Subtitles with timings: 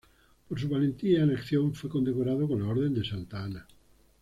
[0.49, 3.67] Por su valentía en acción fue condecorado con la Orden de Santa Ana.